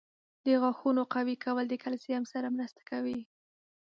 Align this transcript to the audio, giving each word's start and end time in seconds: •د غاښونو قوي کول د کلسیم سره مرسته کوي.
•د 0.45 0.47
غاښونو 0.61 1.01
قوي 1.13 1.35
کول 1.43 1.65
د 1.69 1.73
کلسیم 1.83 2.23
سره 2.33 2.47
مرسته 2.55 2.81
کوي. 2.89 3.19